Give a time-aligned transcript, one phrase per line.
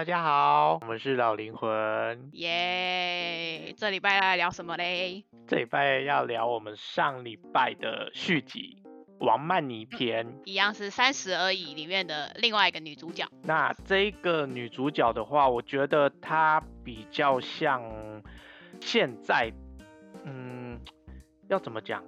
[0.00, 2.30] 大家好，我们是老灵魂。
[2.32, 5.26] 耶这礼拜要聊什么嘞？
[5.46, 8.82] 这礼拜要聊我们上礼拜的续集
[9.26, 10.26] 《王曼妮篇》。
[10.46, 13.26] 一样是《三十而已》里面的另外一个女主角。
[13.42, 17.82] 那这个女主角的话，我觉得她比较像
[18.80, 19.52] 现在，
[20.24, 20.80] 嗯，
[21.48, 22.02] 要怎么讲？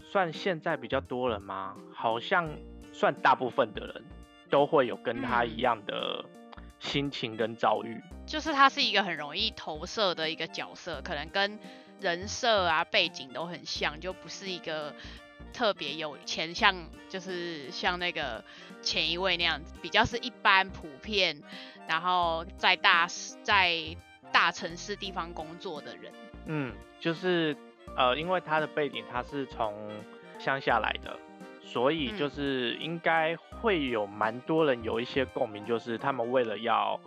[0.00, 1.76] 算现在比较多人吗？
[1.94, 2.50] 好像
[2.90, 4.04] 算大部分的人
[4.50, 6.24] 都会有跟她一样的
[6.80, 8.00] 心情跟遭遇。
[8.26, 11.58] 就是他是一个很容易投射的一个角色，可能跟
[12.00, 14.94] 人设啊背景都很像，就不是一个
[15.52, 16.74] 特别有钱，像
[17.08, 18.44] 就是像那个
[18.82, 21.42] 前一位那样子，比较是一般普遍，
[21.88, 23.08] 然后在大
[23.42, 23.96] 在
[24.30, 26.12] 大城市地方工作的人。
[26.46, 27.56] 嗯，就是
[27.96, 29.90] 呃，因为他的背景，他是从
[30.38, 31.18] 乡下来的，
[31.64, 36.98] 所以就嗯是应该会有蛮多人有一些共鸣，就是他们为了要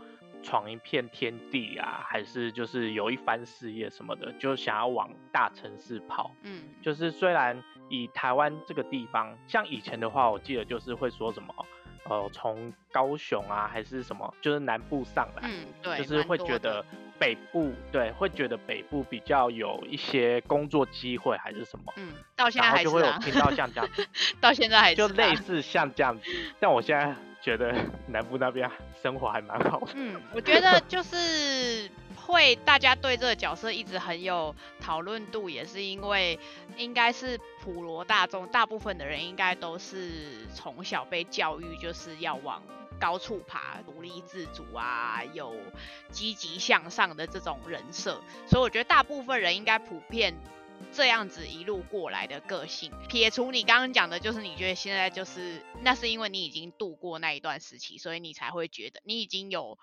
[0.43, 6.31] 闯一片天地啊，还是就是有一番事业什么的，就想要往大城市跑。
[6.43, 11.53] 嗯，就是虽然以台湾这个地方，像以前的话，我记得就是会说什么，
[12.05, 16.83] 呃，从高雄啊还是什么，就是南部上来，嗯，对，就是会觉得
[17.21, 24.07] 北部对，会觉得北部比较有一些工作机会还是什么，嗯，到现在还啊，就是会有听到像这样子，
[24.41, 26.23] 到现在还是就啊类似像这样子。
[26.59, 27.75] 但我现在觉得
[28.09, 28.67] 南部那边
[29.03, 29.91] 生活还蛮好的。
[29.93, 36.39] 嗯，我觉得就是会大家对这个角色一直很有讨论度，也是因为
[36.75, 42.59] 应该是普罗大众大部分的人应该都是从小被教育就是要往
[43.01, 45.53] 高处爬，独立自主啊，有
[46.11, 50.33] 积极向上的这种人设，所以我觉得大部分人应该普遍。
[50.91, 59.77] 这样子一路过来的个性，撇除你刚刚讲的，就是你觉得现在就是那是因为你已经度过那一段时期，所以你才会觉得你已经有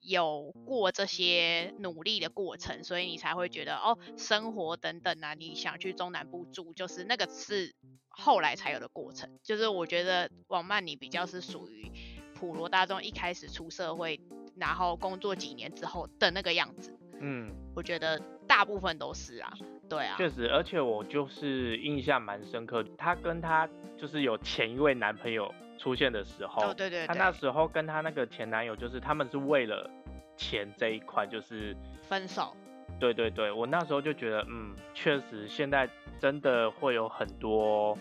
[0.00, 7.72] 有过这些努力的过程，所以你才会觉得哦，生活等等啊，你想去中南部住，就是那个是
[8.08, 9.38] 后来才有的过程。
[9.44, 11.92] 就是我觉得王曼妮比较是属于
[12.40, 14.18] 普罗大众一开始出社会，
[14.56, 16.96] 然后工作几年之后的那个样子。
[17.20, 18.18] 嗯，我觉得
[18.48, 19.52] 大部分都是啊，
[19.90, 23.68] 对啊，确实，而且我就是印象蛮深刻，她跟她
[23.98, 29.90] 就是有前一位男朋友出现的时候，哦对对她那对，时候跟她那个前男友，就是他们是为了
[30.38, 32.56] 钱这一块，就是分手，
[32.98, 35.86] 对对对，我那时候就觉得，嗯，确实现在
[36.18, 37.98] 真的会有很多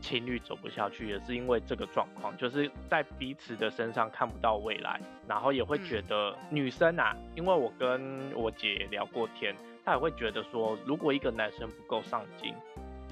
[0.00, 12.54] 情侣走不下去，也是因为这个状况，就是在彼此的身上看不到未来，然后也会觉嗯得女生啊，因为我跟我姐聊过天，她也会觉得说，如果一个男生不够上进，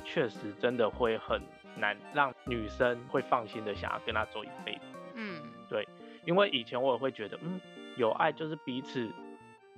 [0.05, 1.41] 确实真的会很
[1.77, 4.81] 难让女生会放心的想要跟他走一辈子。
[5.15, 5.87] 嗯，对
[6.25, 7.61] 因为以前我也会觉得，嗯，
[7.97, 9.11] 有爱就是彼此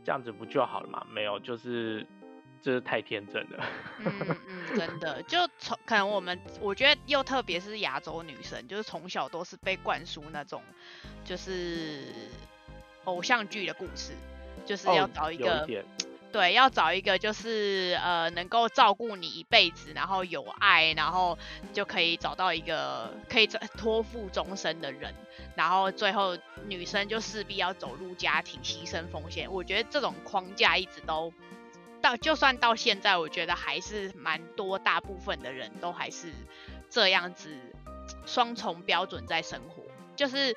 [0.04, 1.06] 这样子不就好了嘛？
[1.10, 2.06] 没有，就是
[2.62, 3.64] 这是太天真了。
[4.04, 10.62] 嗯嗯，真的，就从可能我们，我觉得又特别是亚洲女生，就是从小都是被灌输那种
[11.24, 12.04] 就是
[13.04, 14.12] 偶像剧的故事，
[14.66, 15.78] 就是要找一个、一，
[16.32, 21.36] 对，要找一个就是呃能够照顾你一辈子，然后有爱，然后
[21.72, 25.12] 就可以找到一个可以找托付终身的人，
[25.56, 26.36] 然后最后
[26.68, 29.50] 女生就势必要走入家庭，牺牲奉献。
[29.50, 31.32] 我觉得这种框架一直都
[32.00, 36.32] 到，就算到现在，我觉得还是蛮多大部分的人都还是
[36.88, 37.50] 这样子
[38.26, 39.84] 双重标准在生活，
[40.16, 40.56] 就是。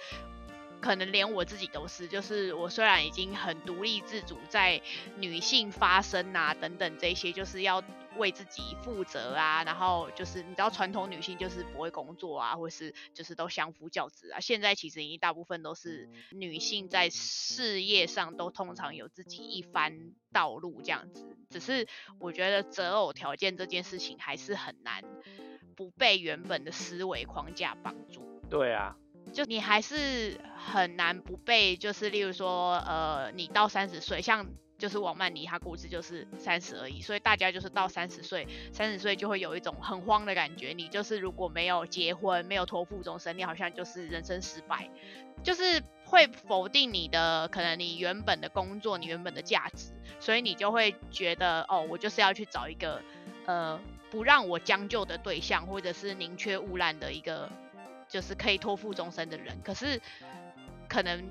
[0.81, 4.81] 可能连我自己都是，就是我虽然已经很独立自主，在
[5.15, 7.81] 女性发声啊等等这些，就是要
[8.17, 14.39] 为自己负责啊，然后就是你知道传统女性就是不会工作啊，或是就是都相夫教子啊。
[14.39, 21.87] 现在其实已经大部分都是女性在事业上都通常有自己一番道路这样子，只是
[22.19, 25.03] 我觉得择偶条件这件事情还是很难
[25.75, 28.41] 不被原本的思维框架绑住。
[28.49, 28.95] 对啊，
[29.33, 34.45] 就你还是很难不被，就是例如说，呃，你到三十岁，像
[34.83, 44.89] 就是王曼妮她故事就是三十而已，所以大家就是到三十岁，三十岁就会有一种很慌的感觉，你就是如果没有结婚，没有托付终身，你好像就是人生失败，
[45.41, 53.01] 就是会否定你的可能你原本的工作，你原本的价值，所以你就会觉得，哦，我就是要去找一个，
[53.45, 53.79] 呃，
[54.11, 57.49] 不让我将就的对象，或者是宁缺毋滥的一个。
[58.09, 59.99] 就是可以托付终身的人，可是
[60.87, 61.23] 可能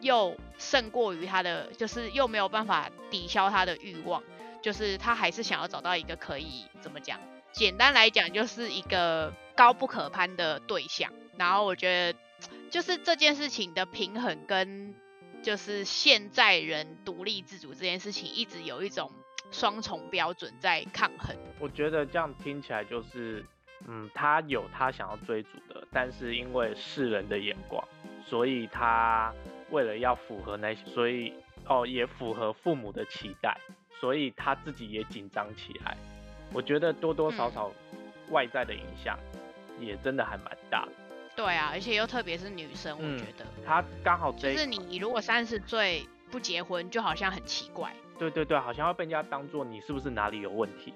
[0.00, 4.22] 又胜过于他的，就是又没有办法抵消他的欲望，
[4.62, 7.18] 就是他还是想要找到一个可以怎么讲？
[7.52, 11.12] 简单来讲，就是一个高不可攀的对象。
[11.36, 12.18] 然后我觉得，
[12.70, 14.94] 就是这件事情的平衡跟
[15.42, 19.10] 就是现在人独立自主这件事情，一直有一种
[19.50, 21.34] 双重标准在抗衡。
[21.58, 23.44] 我觉得这样听起来就是，
[23.88, 27.82] 嗯，他有他想要追逐的，但是因为世人的眼光，
[28.24, 29.34] 所以他
[29.70, 31.32] 为了要符合那些，所以
[31.66, 33.56] 哦也符合父母的期待，
[34.00, 35.96] 所以他自己也紧张起来。
[36.52, 37.70] 我觉得多多少少
[38.30, 39.18] 外在的影响
[39.78, 40.92] 也真的还蛮大的。
[41.36, 47.94] 对啊，而且又特别是女生，我嗯觉得，他刚好就是你如果三十岁不结婚，就好像很奇怪。
[48.18, 50.92] 对对对，好像要被人家当做你是不是哪里有问题。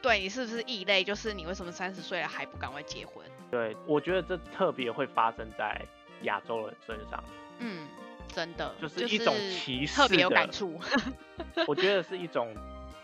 [0.00, 1.04] 对你是不是异类？
[1.04, 3.24] 就是你为什么三十岁了还不赶快结婚？
[3.50, 5.80] 对，我觉得这特别会发生在
[6.22, 7.22] 亚洲人身上，
[7.58, 7.86] 嗯，
[8.32, 10.80] 真的，就是一种歧视特别有感触。
[11.68, 12.54] 我觉得是一种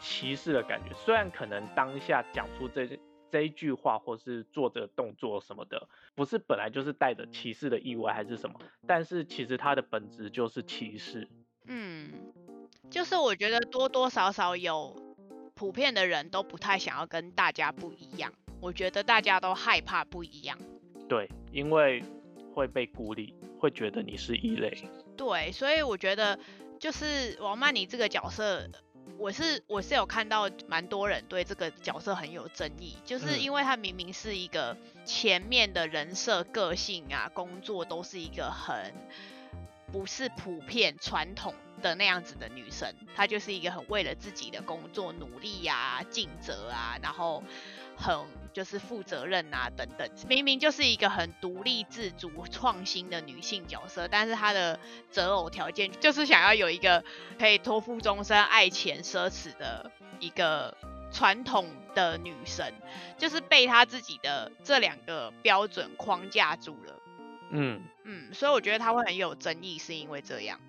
[0.01, 0.95] 歧视的感觉。
[0.95, 2.89] 虽然可能当下讲出这
[3.31, 11.29] 这一句话，或是做这个动作什么的，不是本来就是带着歧视的意味还是什么，但是其实它的本质就是歧视。
[11.67, 12.11] 嗯，
[12.91, 14.97] 就是我觉得多多少少有
[15.55, 18.33] 普遍的人都不太想要跟大家不一样。
[18.61, 20.59] 我觉得大家都害怕不一样。
[21.09, 22.03] 对，因为
[22.55, 24.77] 会被孤立，会觉得你是异类。
[25.19, 26.39] 对，所以我觉得
[26.79, 28.71] 就是王曼妮这个角色，
[29.19, 33.43] 我是我是有看到蛮多人对这个角色很有争议，就是嗯。
[33.43, 38.95] 因为她明明是一个前面的人设、个性啊、工作都是一个很
[39.93, 47.43] 不是普遍传统的那样子的女生，她就是一个很为了自己的工作努力呀、尽责啊，然后
[47.99, 48.17] 很
[48.53, 54.79] 就是负责任啊等等，明明就是一个很独立自主、创新的女性角色，但是她的
[55.11, 57.05] 择偶条件就是想要有一个
[57.39, 59.91] 可以托付终身、爱钱、奢侈的
[60.21, 60.77] 一个
[61.13, 62.73] 传统的女神，
[63.19, 66.95] 就是被她自己的这两个标准框架住了。
[67.51, 70.61] 嗯，嗯，所以我觉得她会很有争议，是因为这样。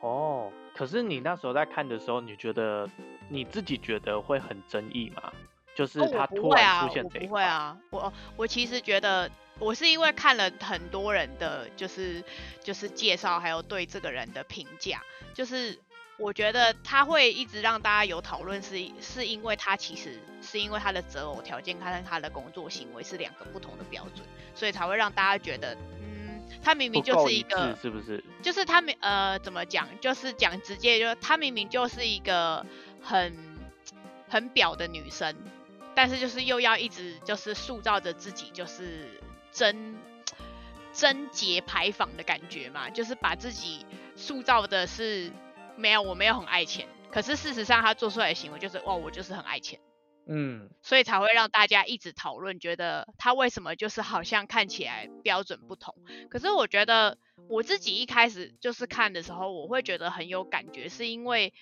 [0.00, 2.88] 哦，可是你那时候在看的时候，你觉得
[3.28, 5.32] 你自己觉得会很争议吗？
[5.74, 12.22] 就是哦，他突然会啊，我不出现这一块，会啊，我我其实觉得我是因为看了很多人的就是
[12.62, 15.02] 就是介绍，还有对这个人的评价，
[15.34, 15.78] 就是
[16.18, 28.22] 我觉得他会一直让大家有讨论是，是因为他其实是因为他的择偶条件跟他的工作行为是两个不同的标准，所以才会让大家觉得，嗯，他明明就是一个，是不是？
[28.42, 32.64] 就是他明呃怎么讲，就是讲直接，就是他明明就是一个
[33.00, 33.34] 很
[34.28, 35.34] 很表的女生，
[35.94, 39.96] 但是就是又要一直就是塑造着自己就是贞
[40.92, 43.86] 贞洁牌坊的感觉嘛，就是把自己
[44.16, 45.30] 塑造的是
[45.76, 49.80] 没有我没有很爱钱，可是事实上他做出来的行为就是哇我就是很爱钱。
[50.24, 55.96] 嗯，所以才会让大家一直讨论，觉得他为什么就是好像看起来标准不同。
[56.30, 57.18] 可是我觉得
[57.48, 61.52] 我自己一开始就是看的时候，我会觉得很有感觉，是因为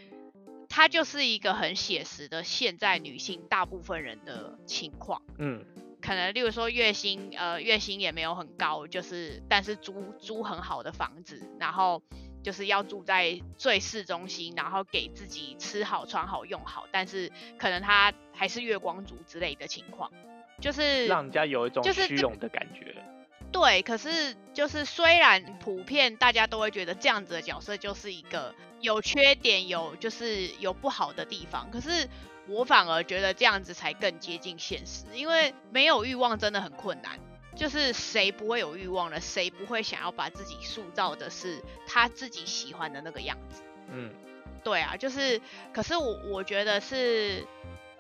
[0.71, 5.21] 它就是一个很写实的现在女性大部分人的情况。
[5.37, 5.67] 嗯，
[6.01, 12.03] 可能例如说月薪，呃，月薪也没有很高，就是但是租租很好的房子，然后
[12.45, 20.13] 就是要住在最市中心，然后给自己吃好穿好用好，但是可能她还是月光族之类的情况，
[20.61, 22.95] 就是让人家有一种就是虚荣的感觉。
[23.51, 32.09] 对，可是就是虽然普遍大家都会觉得这样子的角色就是一个有缺点、有就是有不好的地方，可是
[32.49, 37.19] 我反而觉得这样子才更接近现实，因为没有欲望真的很困难。
[37.57, 39.21] 就是谁不会有欲望呢？
[39.21, 43.63] 谁不会想要把自己塑造的是他自己喜欢的那个样子？
[43.91, 44.15] 嗯
[44.63, 45.41] 对啊，就是，
[45.73, 47.45] 可是我我觉得是，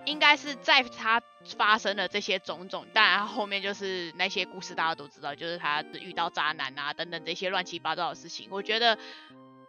[0.04, 1.20] 应该是在他
[1.56, 8.46] 发生了这些种种，当然后面就是那些故事大家都知道，就是他遇到渣男啊等等这些乱七八糟的事情。
[8.50, 8.96] 我觉得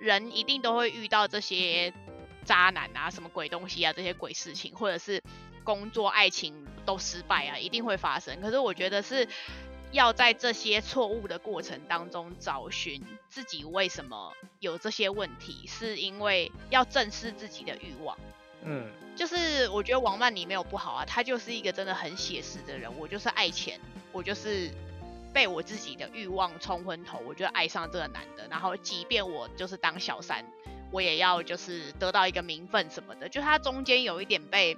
[0.02, 1.94] 人一定都会遇到这些
[2.44, 5.22] 渣男啊，什么鬼东西啊，这些鬼事情，或者是
[5.64, 8.42] 工作、爱情都失败啊，一定会发生。
[8.42, 9.28] 可是我觉得是
[9.92, 18.18] 要在这些错误的过程当中找寻自己为什么有这些问题，是因为要正视自己的欲望。
[18.64, 22.92] 嗯就是我觉得王曼妮没有不好啊，她就是一个真的很写实的人。
[22.98, 23.80] 我就是爱钱，
[24.12, 24.72] 我就是
[25.34, 28.48] 被我自己的欲望冲昏头，我就爱上这个男的。
[28.50, 30.46] 然后即便我就是当小三，
[30.92, 33.30] 我也要就是得到一个名分什么的。
[33.30, 34.78] 就他中间有一点被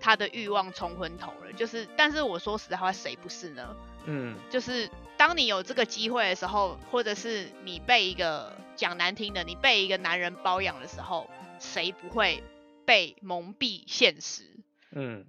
[0.00, 1.52] 他的欲望冲昏头了。
[1.52, 3.76] 就是，但是我说实在话，谁不是呢？
[4.04, 12.42] 嗯就是当你有这个机会的时候，或者是你被一个讲难听的，你被一个男人包养的时候，谁不会
[12.84, 14.42] 被蒙蔽现实？
[14.90, 15.24] 嗯，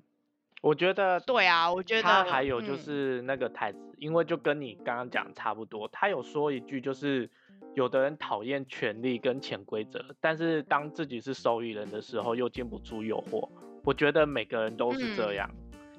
[0.64, 7.30] 我觉得对啊，我觉得他还有就嗯是那个台词，因为就跟你刚刚讲的差不多，他有说一句就是。
[7.76, 13.50] 有的人讨厌权力跟潜规则，但是当自己是受益人的时候，又禁不住诱惑。
[13.84, 15.50] 我觉得每个人都是这嗯样，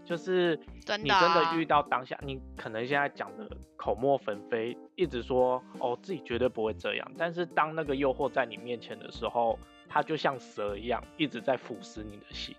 [0.04, 0.54] 就是
[1.02, 12.54] 你真的遇到当下，你可能现在讲的口沫纷飞，一直说哦自己绝对不会这样，但是当那个诱惑在你面前的时候，它就像蛇一样，一直在腐蚀你的心。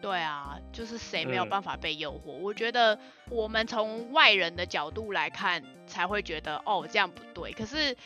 [0.00, 2.32] 对啊，就是谁没有嗯办法被诱惑？
[2.32, 2.98] 我觉得
[3.30, 7.52] 我们从外人的角度来看，才会觉得哦这样不对。
[7.52, 7.96] 可是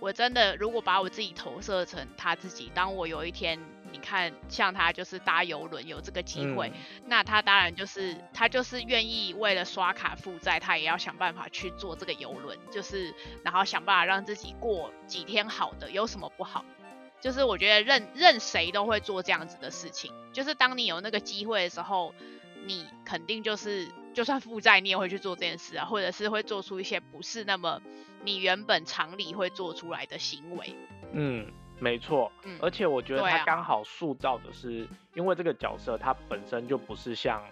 [0.00, 3.58] 我真的如果把我自己投射成他自己，当我有一天
[3.90, 13.14] 你看像他就是搭游轮有这个机会，嗯那他当然就是他就是愿意为了刷卡负债，他也要想办法去做这个游轮，就是
[13.44, 16.64] 然后想办法让自己过几天好的，有什么不好？
[17.20, 22.14] 就是我觉得任任谁都会做这样子的事情，就是当你有那个机会的时候，
[22.66, 27.80] 你肯定就是就算负债你也会去做这件事啊，或者是会做出一些不是那么
[28.24, 30.74] 你原本常理会做出来的行为。
[31.12, 32.30] 嗯，没错。
[32.44, 37.42] 嗯而且我觉得他刚好塑造的是，因为这个角色他本身就不是像，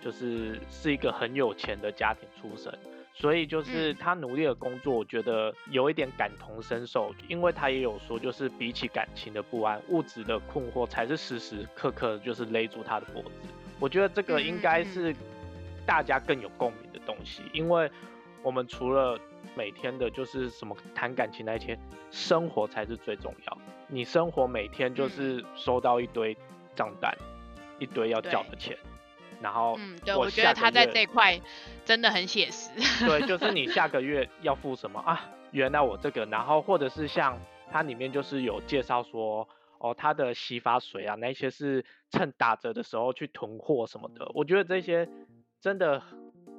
[0.00, 2.72] 就是是一个很有钱的家庭出身，
[3.14, 13.30] 所以就是嗯他努力的工作，我觉得有一点感同身受，因为他也有说，就是比起感情的不安，物质的困惑才是时时刻刻就是勒住他的脖子。
[13.78, 15.14] 我觉得这个应该是
[15.84, 17.90] 大家更有共鸣的东西，因为
[18.42, 19.18] 我们除了
[19.54, 21.78] 每天的就是什么谈感情那一些，
[22.10, 23.58] 生活才是最重要。
[23.88, 26.36] 你生活每天就是收到一堆
[26.74, 27.14] 账单，
[27.78, 28.76] 一堆要缴的钱，
[29.42, 31.40] 然后嗯，对，我我觉得他在月这一块
[31.84, 32.70] 真的很写实。
[33.06, 35.28] 对， 就是你下个月要付什么啊？
[35.50, 37.38] 原来我这个，然后或者是像
[37.70, 39.46] 它里面就是有介绍说，
[39.78, 44.30] 哦，它的洗发水啊，那些是趁打折的时候去囤货什么的。
[44.34, 45.08] 我觉得这些
[45.60, 46.02] 真的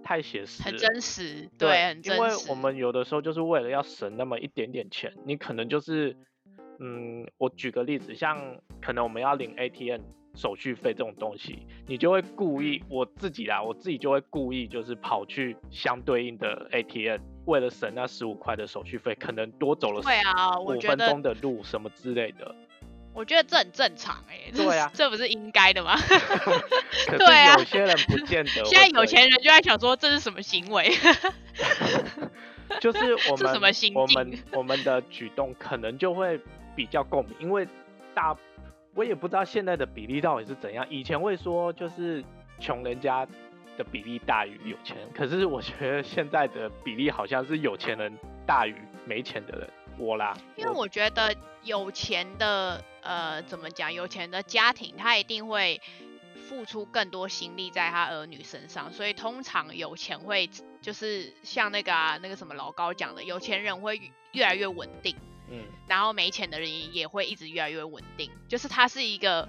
[0.04, 2.30] 太写实，很真实，对，对，很真因为。
[2.50, 6.16] 我们有的时候就是为了要省那么一点点钱，你可能就是，
[6.80, 10.02] 嗯，我举个例子，像可能我们要领 ATM
[10.36, 22.56] 手续费这种东西，你就会故意，嗯我自己啦，我自己就会故意就是跑去相对应的 ATM，为了省那十五块的手续费，可能多走了对啊，我五分钟的路什么之类的。
[23.14, 25.96] 我觉得这很正常哎、这对啊这不是应该的吗？
[27.16, 28.66] 对啊有些人不见得。
[28.66, 30.92] 现在有钱人就在想说这是什么行为？
[32.82, 36.40] 就是 我们我们我们的举动可能就会
[36.76, 37.68] 比较共鸣，因为
[38.16, 38.36] 大
[38.96, 40.86] 我也不知道现在的比例到底是怎样。
[40.90, 42.24] 以前会说就是
[42.60, 43.26] 穷人家
[43.78, 49.70] 的比例大于有钱，可是我觉得现在的比例好像是有钱人大于没钱的人。
[49.98, 55.80] 我啦，因为我觉得有钱的呃怎么讲，有钱的家庭他一定会
[56.48, 60.50] 付出更多心力在他儿女身上，所以通常有钱会
[60.82, 64.00] 就是像那个啊那个什么老高讲的，有钱人会
[64.32, 65.16] 越来越稳定。
[65.54, 69.48] 嗯然后没钱的人也也会一直越来越稳定，就是它是一个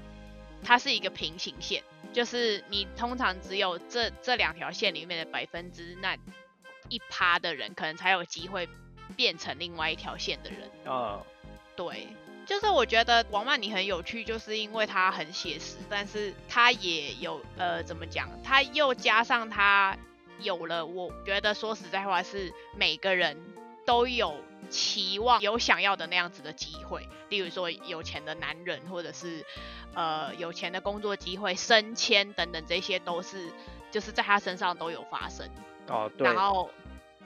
[0.62, 1.82] 它是一个平行线，
[2.12, 6.16] 就是你通常只有这这两条线里面的百分之那
[6.88, 8.68] 一趴的人，可能才有机会
[9.16, 10.70] 变成另外一条线的人。
[10.84, 11.22] 哦
[11.76, 12.06] 对，
[12.46, 19.96] 就是我觉得王曼妮很有趣，就是因为她很写实，但是她也有呃怎么讲，她又加上她
[20.40, 23.36] 有了，我觉得说实在话是每个人
[23.86, 29.44] 都有期望有想要的那样子的机会，例如说有钱的男人，或者是
[29.94, 33.52] 呃有钱的工作机会、升迁等等，这些都是
[33.90, 35.48] 就是在他身上都有发生。
[35.88, 36.26] 哦对。
[36.26, 36.70] 然，后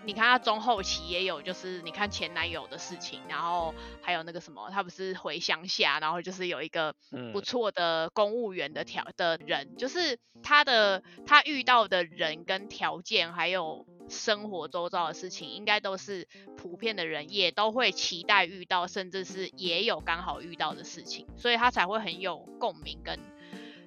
[0.05, 7.33] 你看他中后期也有，就是你看前男友的事情，然后还有那个什么，他不是回乡下，然后就是有一个嗯。
[7.33, 23.19] 不错的公务员的条的人，就是他的他遇到的人跟条件，还有生活周遭的事情，应该都是普遍的人也都会期待遇到，甚至是也有刚好遇到的事情，所以他才会很有共鸣，跟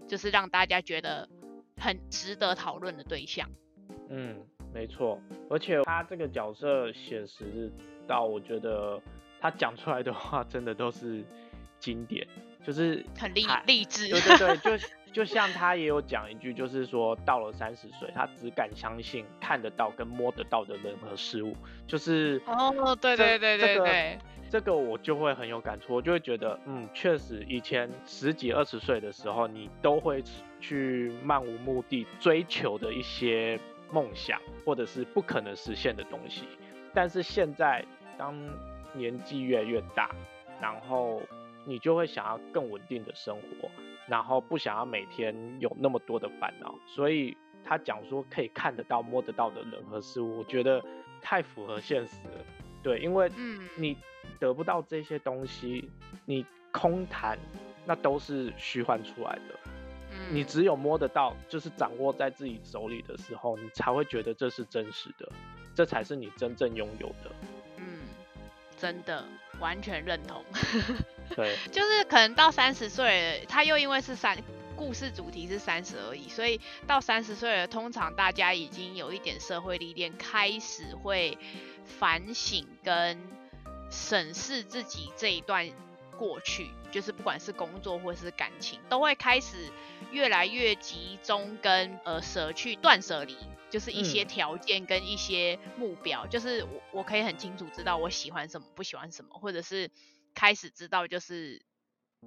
[0.07, 1.29] 就是让大家觉得
[1.77, 3.49] 很值得讨论的对象。
[4.09, 7.71] 嗯，没错，而且他这个角色写实
[8.07, 9.01] 到，我觉得
[9.39, 11.23] 他讲出来的话真的都是
[11.79, 12.27] 经典，
[12.65, 14.09] 就是很励励志。
[14.09, 30.23] 对对对，就 就像他也有讲一句，就是说到了三十岁，他只敢相信看得到跟摸得到的人和事物，就是哦，对这对对对对，这个我就会很有感触，我就会觉得，嗯，确实以前十几二十岁的时候，你都会
[30.59, 33.59] 去漫无目的追求的一些
[33.91, 36.43] 梦想，或者是不可能实现的东西。
[36.93, 37.83] 但是现在，
[38.17, 38.35] 当
[38.93, 40.09] 年纪越来越大，
[40.61, 41.21] 然后
[41.65, 43.69] 你就会想要更稳定的生活，
[44.07, 47.37] 然后不想要每天有那么多的烦恼，所以。
[47.63, 50.83] 他讲说可以看得到、摸得到的人和事物，我觉得
[51.21, 52.43] 太符合现实了。
[52.81, 53.95] 对，因为嗯，你
[54.39, 55.87] 得不到这些东西，
[56.25, 57.37] 你空谈，
[57.85, 59.59] 那都是虚幻出来的。
[60.11, 65.31] 嗯你只有摸得到，就是掌握在自己手里的时候，你才会觉得这是真实的，
[65.75, 67.31] 这才是你真正拥有的。
[67.77, 67.99] 嗯，
[68.75, 69.23] 真的
[69.59, 70.43] 完全认同。
[71.35, 74.37] 对，就是可能到三十岁了，他又因为是三
[74.75, 81.37] 故事主题是三十而已，所以到三十岁了，通常大家已经有一点社会历练，开始会
[81.85, 83.19] 反省跟
[83.89, 85.69] 审视自己这一段
[86.17, 89.71] 过去，就是不管是工作或是感情，都会开始
[90.11, 93.35] 越来越集中跟呃舍去断舍离。
[93.69, 99.89] 就是一些嗯条件跟一些目标，就是我我可以很清楚知道我喜欢什么，不喜欢什么，或者是
[100.33, 101.61] 开始知道就是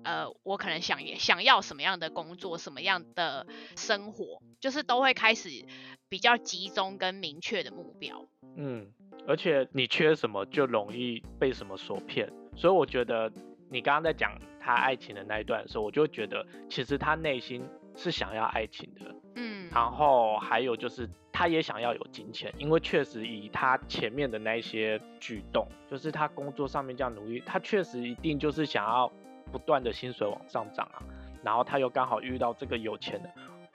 [0.03, 3.47] 呃，我可能想也想要什么样的工作，什么样的
[3.77, 5.65] 生活，就是都会开始
[6.09, 8.27] 比较集中跟明确的目标。
[8.57, 8.93] 嗯，
[9.29, 13.33] 而且你缺什么就容易被什么所骗，所以我觉得
[13.71, 17.65] 你刚刚在讲他爱情的那一段的时候，我就觉得其实他内心
[17.97, 29.11] 是想要爱情的，嗯，然后还有就是他也想要有金钱，因为确实以他前面的那一些举动，就是他工作上面这样努力，他确实一定就是想要
[29.51, 31.03] 不断的薪水往上涨啊，
[31.43, 33.29] 然后他又刚好遇到这个有钱的，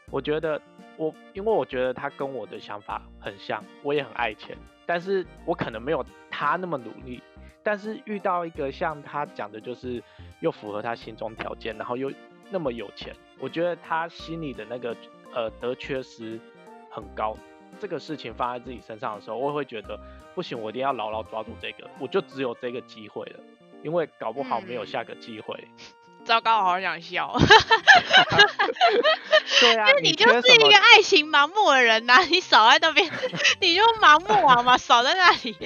[0.09, 0.61] 我觉得
[0.95, 6.01] 我因为我觉得他跟我的想法很像，我也很爱钱，但是我可能没有
[6.31, 7.21] 他那么努力，
[7.61, 10.01] 但是遇到一个像他讲的，就是
[10.39, 12.09] 又符合他心中条件，然后又
[12.49, 14.95] 那么有钱，我觉得他心里的那个
[15.33, 16.39] 呃得缺失
[16.99, 17.35] 很高。
[17.79, 19.97] 这个事情放在自己身上的时候，我会觉得
[20.35, 23.39] 不行，我一定要牢牢抓住这个，我就只有这个机会了，
[23.83, 25.55] 因为搞不好没有嗯下个机会。
[26.29, 27.35] 糟糕，我好想笑。
[29.61, 30.77] 对啊，你就缺什么是一个？
[30.77, 33.11] 爱情盲目的人呐、 你少在那边，
[33.59, 35.57] 你就盲目啊嘛，少在那里。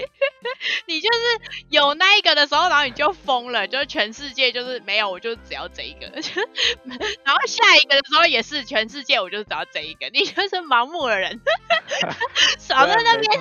[0.85, 1.19] 你就是
[1.69, 6.07] 有那一个的时候，然后你就疯了，就是全世界就是没有，我就只要这一个。
[7.25, 10.09] 然后下一个的时候也是全世界，我就只要这一个。
[10.13, 11.41] 你就是盲目的人，
[12.57, 13.31] 少在那边。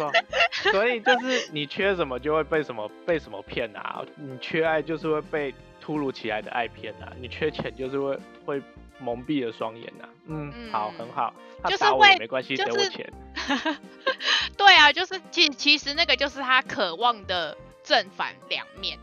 [0.72, 8.16] 所以就是你缺什么就会被什么被什么骗啊，你缺爱就是会被突如其来的爱片啊，你缺钱就是会
[8.46, 8.62] 会
[9.00, 10.08] 蒙蔽了双眼啊。
[10.26, 13.12] 嗯，好，很嗯好，他就是打我也会没关系，就是给我钱。
[14.56, 18.96] 对啊，就是其其实那个就是他渴望的正反两面。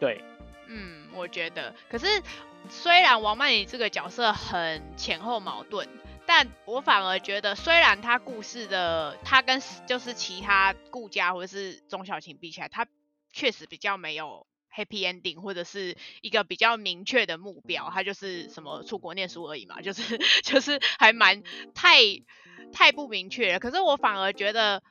[0.00, 0.24] 对，
[0.68, 2.06] 嗯，我觉得，可是
[2.70, 5.86] 虽然王曼妮这个角色很前后矛盾，
[6.24, 12.86] 但我反而觉得，虽然他故事的他跟就是其他顾家或者是钟小琴比起来，他
[13.30, 14.46] 确实比较没有
[14.76, 21.42] happy ending，或者是一个比较明确的目标，他就是什么出国念书而已嘛，就是 就是还蛮
[21.74, 21.98] 太
[22.72, 23.58] 太不明确了。
[23.58, 24.82] 可是我反而觉得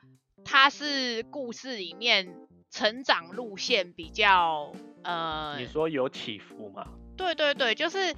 [0.44, 2.34] 他是故事里面
[2.70, 4.72] 成长路线比较
[5.04, 6.86] 呃，你说有起伏吗？
[7.16, 8.14] 对对对，就是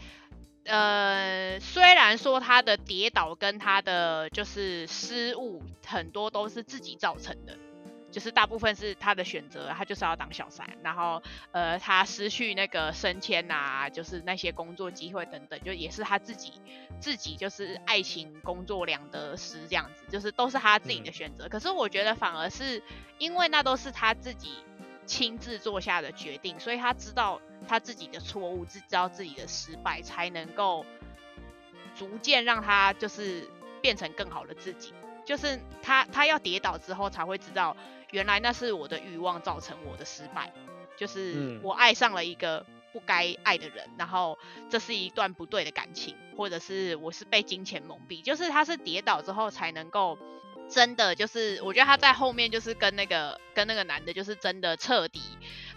[0.64, 7.56] 呃，虽然说他的跌倒跟他的就是失误很多都是自己造成的，
[8.10, 16.52] 就是大部分是他的选择，他就是要当小三，然后呃，他失去那个升迁呐，就是那些工作机会等等，就也是他自己
[17.00, 21.48] 自己就是爱情工作两得失这样子，就是都是他自己的嗯选择。
[21.48, 22.82] 可是我觉得反而是
[23.18, 24.52] 因为那都是他自己
[25.04, 30.84] 亲自做下的决定，所以他知道他自己的错误，知道自己的失败，才能够
[31.94, 33.48] 逐渐让他就是
[33.82, 34.94] 变成更好的自己。
[35.24, 37.76] 就是他他要跌倒之后，才会知道
[38.10, 40.52] 原来那是我的欲望造成我的失败，
[40.96, 44.38] 就是嗯我爱上了一个不该爱的人，然后
[44.70, 50.18] 这是一段不对的感情，或者是我是被金钱蒙蔽，就是他是跌倒之后才能够
[50.70, 55.20] 真的就是，我觉得他在后面就是跟那个跟那个男的，就是真的彻底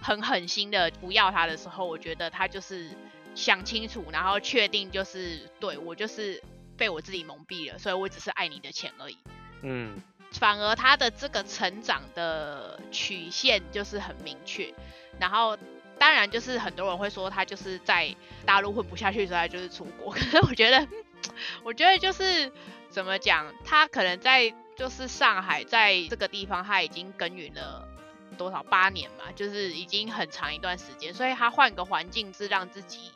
[0.02, 2.90] 很狠心的不要他的时候，我觉得他就是
[3.36, 6.42] 想清楚，然后确定就是对我就是
[6.78, 9.18] 被我自己蒙蔽了，所以我只是爱你的钱而已。
[9.62, 10.02] 嗯，
[10.42, 14.74] 反而他的这个成长的曲线就是很明确，
[15.20, 15.56] 然后
[16.00, 20.10] 当然就是很多人会说他就是在大陆混不下去，所以他就是出国。
[20.18, 20.88] 可是我觉得，
[21.64, 22.52] 我觉得就是
[22.90, 27.88] 怎么讲，他可能在就是上海在这个地方他已经耕耘了
[28.36, 33.12] 多少八年嘛，就是已经很长一段时间，所以他换个环境是让自己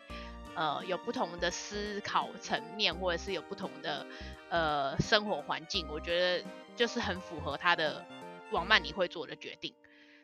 [0.54, 4.06] 呃有不同的思考层面，或者是有不同的
[4.50, 8.06] 呃生活环境，我觉得就是很符合他的
[8.52, 9.74] 王曼妮会做的决定，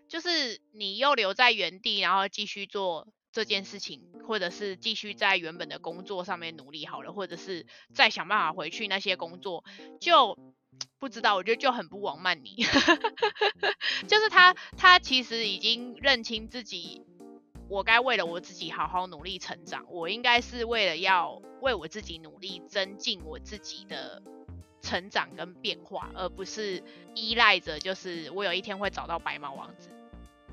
[0.07, 9.63] 就是你又留在原地，然后继续做这件事情，或者是继续在原本的工作上面努力好了，或者是再想办法回去那些工作，
[9.99, 10.37] 就
[10.99, 12.55] 不知道，我觉得就很不王曼妮，
[14.07, 17.05] 就是他他其实已经认清自己，
[17.69, 24.21] 我该为了我自己好好努力成长，我应该是为了要为我自己努力增进我自己的
[24.81, 26.81] 成长跟变化，而不是
[27.15, 29.89] 依赖着就是我有一天会找到白马王子。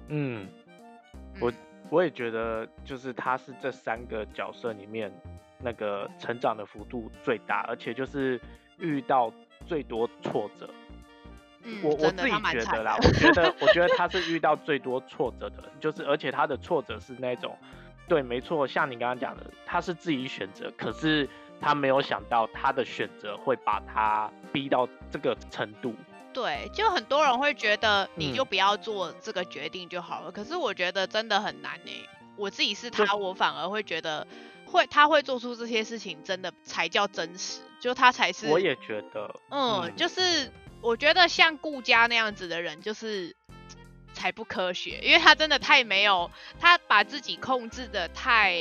[0.08, 0.46] 嗯，
[1.40, 1.52] 我
[1.90, 5.12] 我也觉得就是他是这三个角色里面
[5.60, 8.40] 那个成长的幅度最大，而且就是
[8.78, 9.32] 遇到
[9.66, 10.68] 最多挫折。
[11.82, 17.58] 我我自己觉得啦，我觉得 我觉得他是遇到最多挫折的人，就是而且他的挫折是那种，
[18.08, 21.28] 对，没错，像你刚刚讲的，他是自己选择，可是
[21.60, 25.94] 他没有想到他的选择会把他逼到这个程度。
[26.32, 31.90] 对，就很多人会觉得你就不要做这个决定就好了，可是我觉得真的很难呢。
[32.36, 34.24] 我自己是他，我反而会觉得
[34.66, 38.46] 会他会做出这些事情，真的才叫真实，就他才是。
[38.48, 43.34] 我也觉得，嗯，就是我觉得像顾家那样子的人，就是
[44.12, 48.54] 才不科学，因为他真的太没有，他把自己控制的太。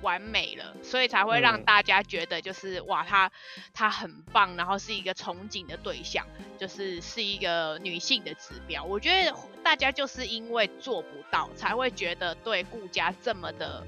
[0.00, 3.30] 完美了，所以才会让大家觉得就是哇，她
[3.74, 6.24] 她很棒，然后是一个憧憬的对象，
[6.58, 8.84] 就是是一个女性的指标。
[8.84, 13.84] 我觉得大家就是因为做不到，才会觉得对顾家这么的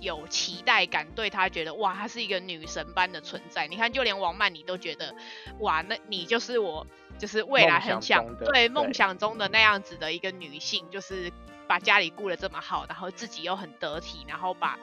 [0.00, 3.66] 有期待感，对她觉得哇，她是一个女神般的存在。
[3.66, 5.14] 你看，就连王曼妮都觉得
[5.60, 6.86] 哇，那你就是我，
[7.18, 11.32] 就是未来很想对梦想中的那样子的一个女性，就是
[11.66, 14.78] 把家里顾得这么好，然后自己又很得体，然后把。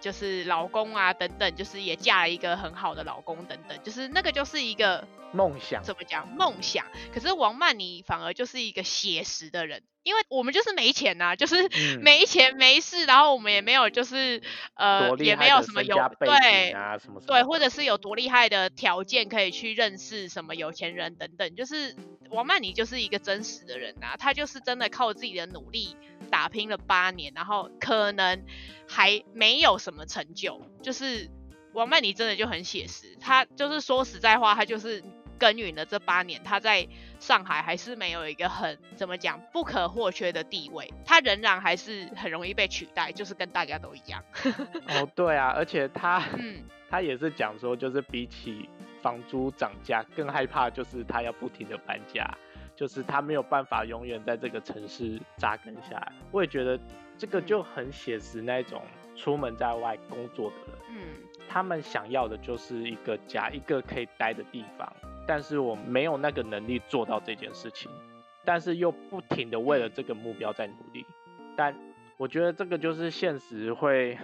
[0.00, 6.86] 就是老公啊，等等，就是也嫁了一个很好的老公，等等，就是那个就是一个梦想，怎么讲梦想？
[7.12, 14.40] 可是王曼妮反而就是一个写实的人，因为我们就是没钱呐，就是没钱没事，然后我们也没有就是
[14.74, 21.96] 呃也没有什么有对啊什么对，或者是有多厉害的条件可以去认识什么有钱人等等，就是
[22.30, 25.96] 王曼妮就是一个真实的人呐，她就是真的靠自己的努力。
[26.30, 28.44] 打拼了八年，然后可能
[28.88, 31.30] 还没有什么成就，就是
[31.72, 33.16] 王曼妮真的就很写实。
[33.20, 35.02] 她就是说实在话，她就是
[35.38, 36.88] 耕耘了这八年，她在
[37.20, 44.22] 上海还是没有一个很怎么讲不可或缺的地位，她仍然还是很容易被取代，就是跟大家都一样。
[44.88, 48.68] 哦，对啊，而且她， 嗯，她也是讲说，就是比起
[49.00, 52.28] 房租涨价，更害怕就是她要不停的搬家。
[52.78, 56.78] 就是他没有办法永远在这个城市扎根下来，我也觉得
[57.16, 58.80] 这个就很写实那种
[59.16, 60.96] 出门在外工作的人，嗯，
[61.48, 64.92] 他们想要的就是一个家，一个可以待的地方，
[65.26, 67.90] 但是我没有那个能力做到这件事情，
[68.44, 71.04] 但是又不停的为了这个目标在努力，
[71.56, 71.76] 但
[72.16, 74.16] 我觉得这个就是现实会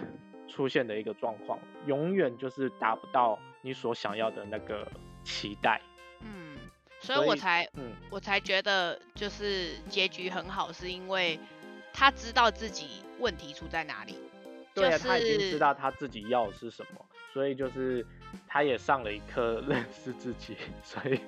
[0.47, 4.87] 出现的一个状况，永远就是达不到你所想要的那个
[5.25, 5.94] 期待，嗯。
[7.05, 11.39] 所以我才，嗯，我才觉得就是结局很好，是因为
[11.93, 12.87] 他知道自己
[13.19, 14.17] 问题出在哪里。
[14.73, 18.05] 对，他已经知道他自己要的是什么，所以就是
[18.47, 21.19] 他也上了一课 认识自己，所以，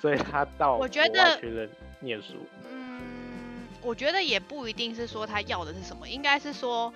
[0.00, 1.68] 所以他到我觉得去了
[2.00, 2.34] 念书。
[2.68, 6.92] 嗯，我觉得也不一定是说他要的是什么，应该是说，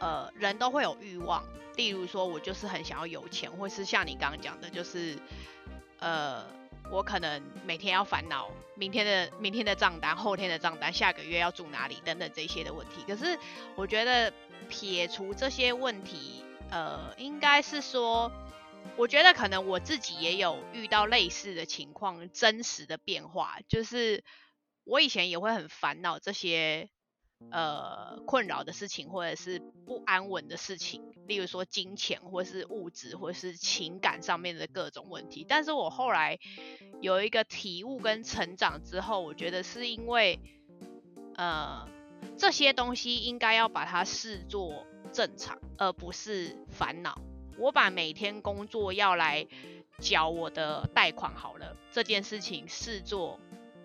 [0.00, 1.44] 呃，人都会有欲望，
[1.76, 5.16] 例如说我就是很想要有钱，或是像你刚刚讲的，就是，
[6.00, 6.44] 呃。
[6.92, 13.02] 我可能每天要烦恼明天的明天的账单、后天的账单、下个月要住哪里等等这些的问题。
[13.06, 13.38] 可是
[13.74, 14.32] 我觉得
[14.68, 18.30] 撇除这些问题，呃，应该是说，
[18.96, 24.22] 我觉得可能我自己也有遇到类似的情况，真实的变化，就是
[24.84, 26.90] 我以前也会很烦恼这些。
[27.50, 35.44] 呃，困扰的事情或者是不安稳的事情，例如说金钱或是物质或是情感上面的各种问题。
[35.46, 36.38] 但是我后来
[37.00, 40.40] 有一个体悟跟成长之后，我觉得是因为，
[41.34, 41.86] 呃，
[42.38, 47.20] 这些东西应该要把它视作正常，而不是烦恼。
[47.58, 49.46] 我把每天工作要来
[49.98, 53.38] 缴我的贷款好了这件事情视作，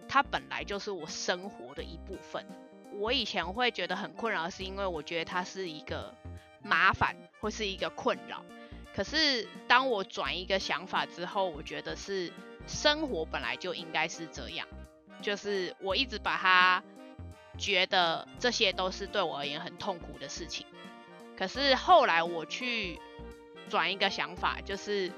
[0.08, 2.46] 它本来就是我生活的一部分。
[2.98, 6.14] 我以前会觉得很困扰，是因为我觉得它是一个
[6.64, 8.44] 麻烦或是一个困扰。
[8.96, 12.34] 可是当我转一个想法之后，我觉得是
[12.66, 14.68] 生活本来就应该是这样。
[15.22, 16.84] 就是我一直把它
[17.58, 20.66] 觉得这些都是对我而言很痛苦的事情。
[21.38, 23.00] 可是后来我去
[23.70, 25.12] 转一个想法，就是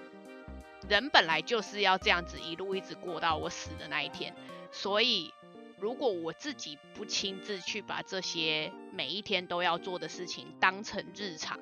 [0.90, 4.36] 人本来就是要这样子一路一直过到我死的那一天，
[4.70, 5.34] 所以。
[5.80, 11.60] 如果我自己不亲自去把这些每一天都要做的事情当成日常，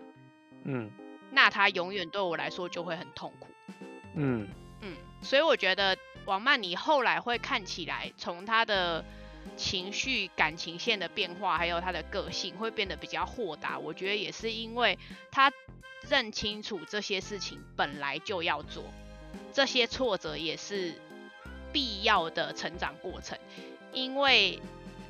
[0.64, 0.92] 嗯，
[1.32, 3.48] 那它永远对我来说就会很痛苦，
[4.16, 4.48] 嗯。
[4.80, 9.04] 嗯，所以我觉得王曼妮后来会看起来从她的
[9.56, 13.80] 情绪、感情线的变化，还有她的个性会变得比较豁达。
[13.80, 15.00] 我觉得也是因为
[15.32, 15.52] 她
[16.08, 18.84] 认清楚这些事情本来就要做，
[19.52, 20.94] 这些挫折也是
[21.74, 23.36] 必要的成长过程，
[23.94, 24.60] 因为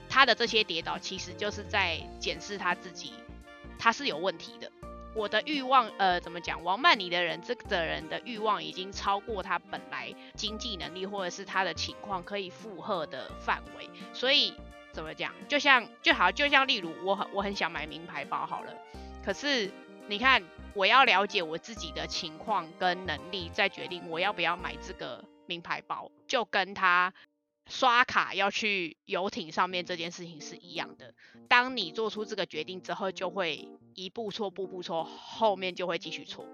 [0.10, 3.14] 他的这些跌倒其实就是在检视他自己，
[3.78, 4.72] 他是有问题的。
[5.16, 6.64] 我的欲望，呃，怎么讲？
[6.64, 14.54] 王曼妮的人，这个人的欲望已经超过他本来经济能力或者是他的情况可以负荷的范围，所以
[14.92, 15.34] 怎么讲？
[15.48, 18.74] 就像就好，就像例如我很我很想买名牌包好了，
[19.26, 19.72] 可是
[20.08, 20.44] 你看，
[20.76, 27.12] 我要了解我自己的情况跟能力，再决定我要不要买这个名牌包，就跟他
[27.68, 31.14] 刷卡要去游艇上面这件事情是一样的。
[31.48, 33.70] 当你做出这个决定之后，就会。
[34.00, 36.46] 一步错，步步错，后面就会继续错。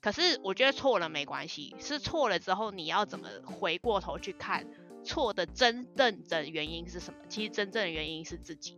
[0.00, 4.66] 可是我觉得错了没关系，是错了之后你要怎么回过头去看
[5.04, 7.20] 错的真正的原因是什么？
[7.28, 8.76] 其实真正的原因是自己，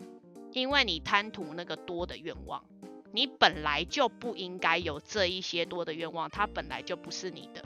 [0.53, 2.63] 因为你贪图那个多的愿望，
[3.11, 7.65] 你本来就不应该有这一些多的愿望，它本来就不是你的。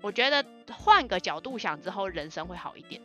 [0.00, 3.02] 我觉得换个角度想之后，人生会好一点。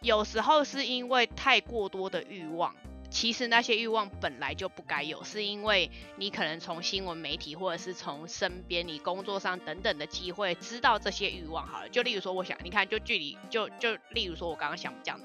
[0.00, 2.74] 有时候是因为太过多的欲望。
[3.08, 11.66] 其实那些欲望本来就不该有，是因为你可能从新闻媒体或者是从身边你工作上等等的机会知道这些欲望。
[11.66, 15.20] 好了，就例如说，我想你看，就距离就就例如说，我刚刚想讲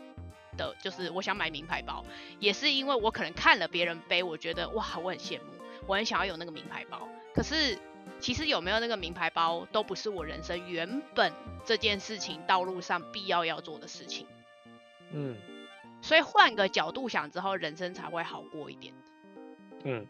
[0.55, 2.05] 的，就是我想买名牌包，
[2.39, 5.45] 也是因为我可能看了别人背，我觉得哇，我很羡慕，
[5.88, 7.10] 我很想要有那个名牌包。
[7.34, 7.77] 可是
[8.19, 11.34] 其实有没有那个名牌包，都不是我人生原本
[11.65, 14.27] 这件事情道路上必要要做的事情。
[15.13, 15.38] 嗯。
[16.02, 18.93] 所以换个角度想之后，人生才会好过一点。
[19.84, 20.08] 嗯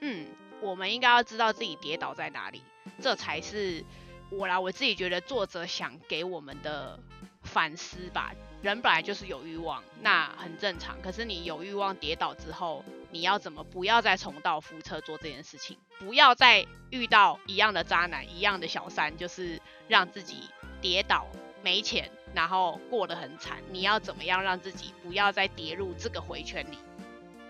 [0.00, 0.26] 嗯，
[0.60, 2.62] 我们应该要知道自己跌倒在哪里，
[3.00, 3.84] 这才是
[4.30, 4.60] 我啦。
[4.60, 6.98] 我自己觉得作者想给我们的
[7.42, 8.32] 反思吧。
[8.62, 11.00] 人本来就是有欲望，那很正常。
[11.00, 15.78] 可是你有欲望跌倒之后，你要怎么不要再重蹈覆辙做这件事情？
[15.98, 19.58] 不要再遇到一样的渣男、一样的小三，就是
[19.88, 20.44] 让自己
[20.82, 21.26] 跌倒
[21.62, 22.10] 没钱。
[22.32, 26.78] 然后过得很惨，你要怎么样让自己不要再跌入这个回圈里，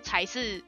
[0.01, 0.65] 才是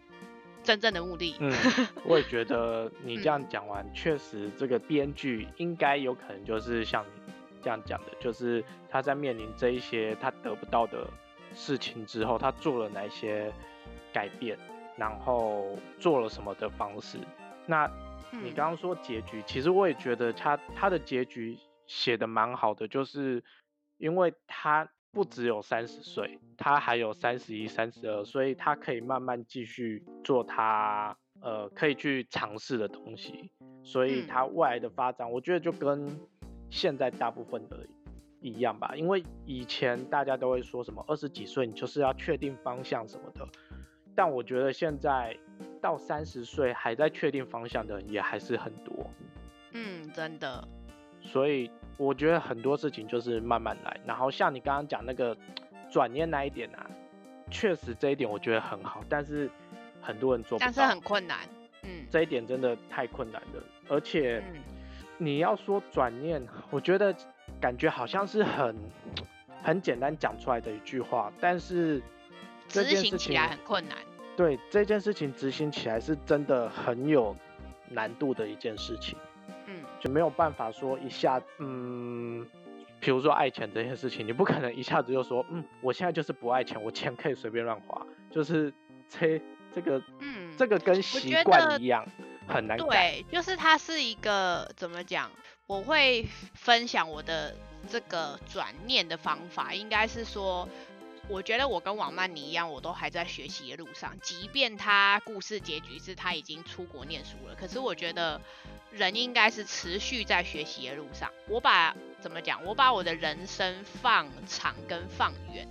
[0.63, 1.35] 真正的目的。
[1.41, 1.51] 嗯，
[2.05, 11.09] 我也觉得你这样讲完，确实这个编剧应该有可能就是像你这样讲的，就是他在面临这一些他得不到的
[11.55, 13.51] 事情之后，他做了哪些
[14.13, 14.59] 改变，
[14.95, 17.17] 然后做了什么的方式。
[17.65, 17.91] 那
[18.31, 21.59] 你刚刚说结局，其实我也觉得他他的结局
[21.93, 23.45] 写的蛮好的，就是。
[23.99, 33.53] 因为他不只有三十岁，他还有三十一、三十二，所以他可以慢慢继续做他呃可以去尝试的东西，
[33.85, 36.19] 所以他未来的发展，我觉得就跟
[36.69, 37.87] 现在大部分的
[38.41, 38.93] 一样吧。
[38.97, 43.47] 因为以前大家都会说什么二十几岁你就是要确定方向什么的，
[44.17, 45.39] 但我觉得现在
[45.81, 49.09] 到三十岁还在确定方向的人也还是很多。
[49.71, 50.67] 嗯，真的。
[51.21, 51.71] 所以。
[51.97, 55.37] 我觉得很多事情就是慢慢来，然后像你刚刚讲那个
[55.91, 56.87] 转念那一点啊，
[57.51, 59.51] 确实这一点我觉得很好，但是
[60.01, 61.39] 很多人做不到，但是很困难，
[61.83, 64.43] 嗯，这一点真的太困难了，而且
[65.19, 67.15] 你要说转念，我觉得
[67.61, 68.75] 感觉好像是很
[69.63, 72.03] 很简单讲出来的一句话，但是
[72.69, 73.99] 执行起来很困难，
[74.37, 77.37] 对这件事情执行起来是真的很有
[77.91, 79.17] 难度的一件事情。
[80.03, 82.45] 就没有办法说一下，嗯，
[82.99, 88.75] 比如说爱钱这件事情，你不可能一下子就说，嗯，我现在就是不爱钱，我钱可以随便乱花，就是
[89.09, 89.41] 这
[89.73, 92.05] 这个，嗯，这个跟习惯一样，
[92.49, 95.31] 很难对，就是它是一个怎么讲？
[95.69, 97.57] 我会分享我的
[97.89, 100.69] 这个转念的方法，应该是说。
[101.29, 104.13] 我觉得我跟王曼妮一样，我都还在学习的路上。
[104.21, 108.41] 即便他故事结局是他已经出国念书了，可是我觉得
[108.93, 111.31] 人应该是持续在学习的路上。
[111.49, 112.65] 我把怎么讲？
[112.65, 115.67] 我把我的人生放长跟放远。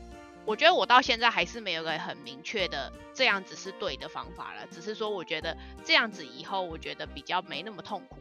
[0.45, 4.65] 我觉得我到现在还是没有个很明确的这样子是对的方法了。
[4.71, 5.55] 只是说，我觉得
[5.85, 8.17] 这样子以后，我觉得比较没那么痛苦，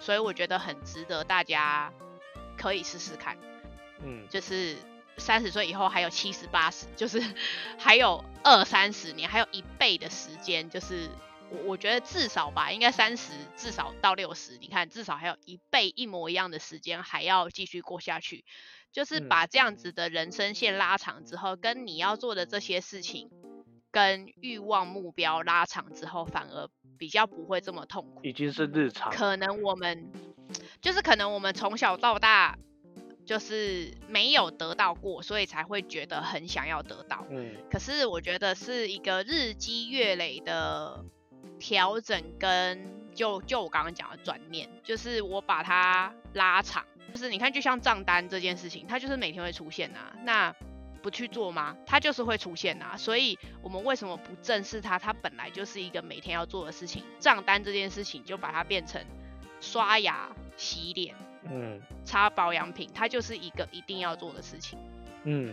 [0.00, 1.92] 所以我觉得很值得大家
[2.58, 3.38] 可以试试看。
[4.02, 4.76] 嗯，就是。
[5.18, 7.22] 三十岁以后还有七十八十，就是
[7.76, 11.10] 还有二三十年，还有一倍的时间，就是
[11.50, 18.44] 我我觉得至少吧，应该三十至少到六十，你看至少还有一倍一模一样的时间还要继续过下去，
[18.92, 23.30] 就是把这样子的人生线拉长之后，跟你要做的这些事情
[23.90, 29.12] 跟欲望目标拉长之后，反而比较不会这么痛苦，已经是日常。
[29.12, 30.10] 可能我们
[30.80, 32.58] 就是可能我们从小到大。
[33.26, 37.24] 就是没有得到过，所以才会觉得很想要得到。
[37.30, 41.04] 嗯可是我觉得是一个日积月累的
[41.60, 50.52] 调整跟就就我刚刚讲的转念，就是我把它拉长，就是你看，就像账单这件事情，它就是每天会出现啊，那
[51.02, 51.76] 不去做吗？
[51.86, 54.98] 它就是会出现啊，所以我们为什么不正视它？
[54.98, 59.00] 它本来就是一个每天要做的事情，账单这件事情就把它变成
[59.60, 64.78] 刷牙、洗脸、嗯擦保养品，它就是一个一定要做的事情。
[64.78, 64.90] 嗯
[65.22, 65.52] 嗯，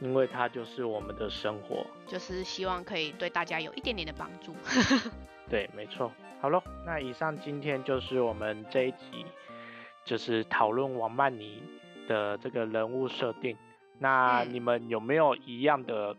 [0.00, 1.86] 因为它就是我们的生活。
[2.06, 4.54] 就是希望可以对大家有一点点的帮助。
[5.48, 6.12] 对，没错。
[6.40, 9.24] 好咯，那以上今天就是我们这一集，
[10.04, 11.62] 就是讨论王曼妮
[12.08, 13.56] 的这个人物设定。
[13.98, 16.14] 那嗯你们有没有一样的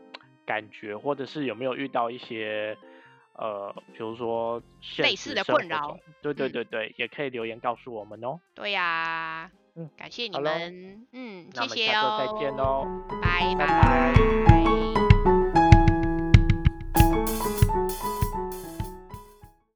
[0.46, 2.76] 感觉，或者是有没有遇到一些
[3.34, 5.96] 呃，比如说现类似实的困扰？
[6.24, 8.40] 对对嗯对对，也可以留言告诉我们哦。
[8.56, 12.88] 对呀、嗯感谢你们，嗯，谢谢们下周再见哦，喽。
[13.22, 14.14] 拜拜拜。
[14.46, 14.97] 拜